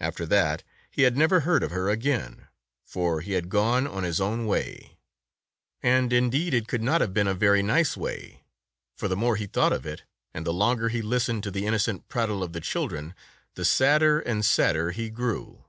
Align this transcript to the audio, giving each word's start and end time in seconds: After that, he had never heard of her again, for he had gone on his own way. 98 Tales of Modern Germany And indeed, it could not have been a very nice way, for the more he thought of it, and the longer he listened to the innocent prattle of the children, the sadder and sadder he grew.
After 0.00 0.26
that, 0.26 0.64
he 0.90 1.02
had 1.02 1.16
never 1.16 1.42
heard 1.46 1.62
of 1.62 1.70
her 1.70 1.88
again, 1.90 2.48
for 2.84 3.20
he 3.20 3.34
had 3.34 3.48
gone 3.48 3.86
on 3.86 4.02
his 4.02 4.20
own 4.20 4.46
way. 4.46 4.98
98 5.80 5.82
Tales 5.82 5.82
of 5.82 5.82
Modern 5.82 5.90
Germany 5.92 5.96
And 5.96 6.12
indeed, 6.34 6.54
it 6.54 6.66
could 6.68 6.82
not 6.82 7.00
have 7.00 7.14
been 7.14 7.26
a 7.28 7.34
very 7.34 7.62
nice 7.62 7.96
way, 7.96 8.42
for 8.96 9.06
the 9.06 9.14
more 9.16 9.36
he 9.36 9.46
thought 9.46 9.72
of 9.72 9.86
it, 9.86 10.02
and 10.34 10.44
the 10.44 10.52
longer 10.52 10.88
he 10.88 11.02
listened 11.02 11.44
to 11.44 11.52
the 11.52 11.66
innocent 11.66 12.08
prattle 12.08 12.42
of 12.42 12.52
the 12.52 12.60
children, 12.60 13.14
the 13.54 13.64
sadder 13.64 14.18
and 14.18 14.44
sadder 14.44 14.90
he 14.90 15.08
grew. 15.08 15.62